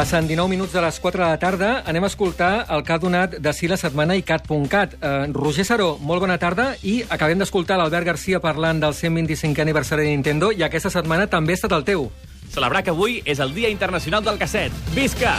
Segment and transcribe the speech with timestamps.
[0.00, 1.82] Passen 19 minuts de les 4 de la tarda.
[1.84, 4.94] Anem a escoltar el que ha donat de si la setmana i cat.cat.
[4.96, 6.70] Eh, Roger Saró, molt bona tarda.
[6.80, 11.52] I acabem d'escoltar l'Albert Garcia parlant del 125è aniversari de Nintendo i aquesta setmana també
[11.52, 12.08] ha estat el teu.
[12.48, 14.72] Celebrar que avui és el Dia Internacional del Casset.
[14.96, 15.36] Visca!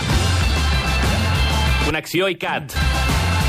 [1.88, 2.78] Connexió ICAT.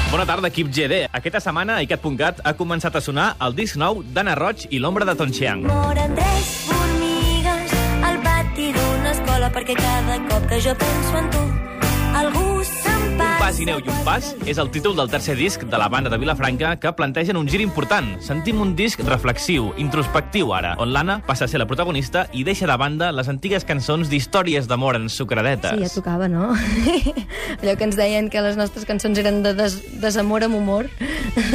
[0.09, 1.11] Bona tarda, equip GD.
[1.13, 5.05] Aquesta setmana a ICAT.cat ha començat a sonar el disc nou d'Anna Roig i l'ombra
[5.05, 5.69] de Tonxiang.
[5.69, 6.62] Moren tres formigues
[9.53, 11.45] perquè cada cop que jo penso en tu
[12.23, 12.92] algú passa.
[13.43, 16.11] Pas i neu i un pas és el títol del tercer disc de la banda
[16.13, 18.13] de Vilafranca que plantegen un gir important.
[18.23, 22.69] Sentim un disc reflexiu, introspectiu ara, on l'Anna passa a ser la protagonista i deixa
[22.71, 25.75] de banda les antigues cançons d'històries d'amor ensucradetes.
[25.75, 26.53] Sí, ja tocava, no?
[27.63, 30.87] Allò que ens deien que les nostres cançons eren de des desamor amb humor.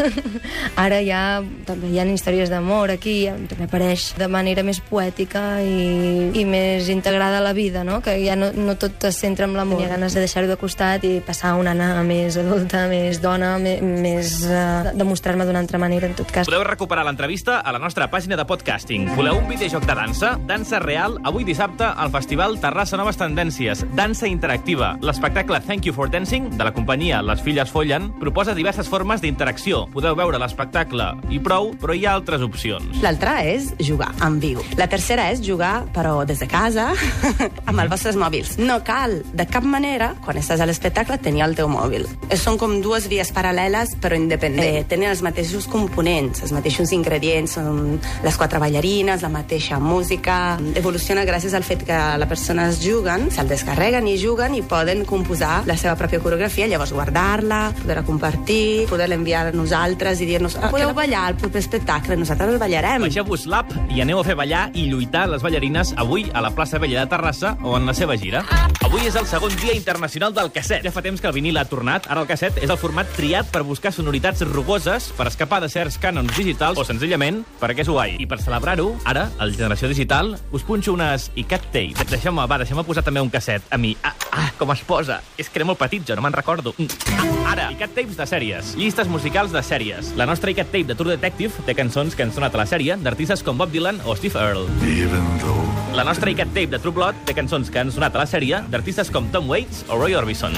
[0.84, 6.34] Ara ja també hi ha històries d'amor aquí, també apareix de manera més poètica i,
[6.36, 8.02] i més integrada a la vida, no?
[8.04, 9.86] Que ja no, no tot es centra en l'amor.
[9.88, 13.76] Ha ganes de deixar-ho de costat i passar una Anna més adulta, més dona, me,
[13.86, 14.40] més...
[14.48, 16.48] Uh, demostrar-me d'una altra manera, en tot cas.
[16.50, 19.06] Podeu recuperar l'entrevista a la nostra pàgina de podcasting.
[19.18, 20.32] Voleu un videojoc de dansa?
[20.50, 23.84] Dansa Real, avui dissabte al Festival Terrassa Noves Tendències.
[23.98, 24.96] Dansa interactiva.
[25.06, 29.84] L'espectacle Thank You for Dancing, de la companyia Les Filles Follen, proposa diverses formes d'interacció.
[29.94, 33.04] Podeu veure l'espectacle i prou, però hi ha altres opcions.
[33.06, 34.66] L'altra és jugar en viu.
[34.82, 36.90] La tercera és jugar, però des de casa,
[37.70, 38.58] amb els vostres mòbils.
[38.58, 42.08] No cal, de cap manera, quan estàs a l'espectacle, tenir el teu mòbil.
[42.30, 44.68] Eh, Són com dues vies paral·leles, però independents.
[44.82, 50.58] Eh, tenen els mateixos components, els mateixos ingredients, són les quatre ballarines, la mateixa música.
[50.76, 55.64] Evoluciona gràcies al fet que les persones juguen, se'l descarreguen i juguen i poden composar
[55.68, 60.70] la seva pròpia coreografia, llavors guardar-la, poder-la compartir, poder-la enviar a nosaltres i dir-nos ah,
[60.72, 63.08] podeu ballar al proper espectacle, nosaltres el ballarem.
[63.08, 66.80] Baixeu-vos l'app i aneu a fer ballar i lluitar les ballarines avui a la plaça
[66.80, 68.44] Vella de Terrassa o en la seva gira.
[68.86, 70.84] Avui és el segon dia internacional del casset.
[70.86, 72.08] Ja fa temps que el vinil ha tornat.
[72.12, 76.00] Ara el casset és el format triat per buscar sonoritats rugoses, per escapar de certs
[76.02, 78.16] cànons digitals o senzillament perquè és guai.
[78.22, 82.08] I per celebrar-ho, ara, al Generació Digital, us punxo unes ICAT Tape.
[82.12, 83.66] Deixeu-me, va, deixeu-me posar també un casset.
[83.72, 85.22] A mi, ah, ah, com es posa.
[85.38, 86.76] És que era molt petit, jo no me'n recordo.
[86.78, 87.18] Mm.
[87.18, 88.76] Ah, ara, ICAT Tapes de sèries.
[88.78, 90.14] Llistes musicals de sèries.
[90.20, 93.00] La nostra ICAT Tape de True Detective té cançons que han sonat a la sèrie
[93.02, 94.68] d'artistes com Bob Dylan o Steve Earle.
[94.86, 98.22] Even though La nostra ICAT Tape de True Blood té cançons que han sonat a
[98.22, 100.54] la sèrie d'artistes com Tom Waits o Roy Orbison.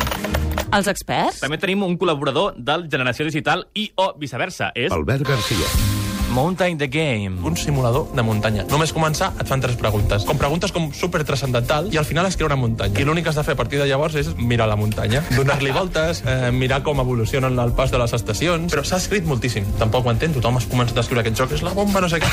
[0.70, 1.40] Els experts?
[1.42, 4.70] També tenim un col·laborador del Generació Digital i o viceversa.
[4.78, 6.09] És Albert Garcia.
[6.32, 7.38] Mountain the Game.
[7.44, 8.64] un simulador de muntanya.
[8.70, 10.24] Només començar et fan tres preguntes.
[10.28, 13.00] Com preguntes com super transcendental i al final es crea una muntanya.
[13.00, 15.72] I l'únic que has de fer a partir de llavors és mirar la muntanya, donar-li
[15.72, 19.66] voltes, eh, mirar com evolucionen el pas de les estacions, però s'ha escrit moltíssim.
[19.80, 22.20] Tampoc ho entenc, tothom has començat a escriure aquest joc, és la bomba, no sé
[22.22, 22.30] què.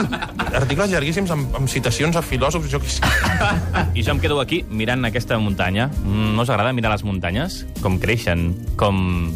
[0.60, 3.02] Articles llarguíssims amb, amb citacions a filòsofs, jo què sé.
[3.98, 5.88] I jo em quedo aquí mirant aquesta muntanya.
[6.04, 7.64] Mm, No us agrada mirar les muntanyes?
[7.82, 9.32] Com creixen, com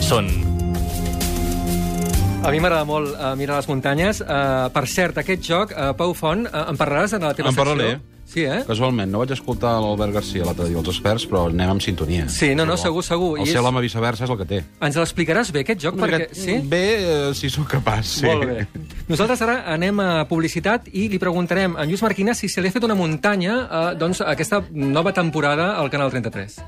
[0.00, 0.55] són.
[2.44, 4.20] A mi m'agrada molt uh, mirar les muntanyes.
[4.22, 7.56] Uh, per cert, aquest joc, uh, Pau Font, uh, en parlaràs en la teva En
[7.56, 7.96] secció?
[8.26, 8.60] Sí, eh?
[8.66, 12.24] Casualment, no vaig escoltar l'Albert Garcia l'altre dia, els experts, però anem amb sintonia.
[12.30, 13.28] Sí, no, no, Però segur, segur.
[13.38, 14.58] El I ser és- l'home viceversa és el que té.
[14.82, 15.94] Ens l'explicaràs bé, aquest joc?
[16.02, 16.26] perquè...
[16.34, 16.56] Sí?
[16.66, 18.26] Bé, eh, si sóc capaç, sí.
[18.26, 18.66] Molt bé.
[19.08, 22.68] Nosaltres ara anem a publicitat i li preguntarem a en Lluís Marquina si se li
[22.70, 26.58] ha fet una muntanya eh, doncs, aquesta nova temporada al Canal 33.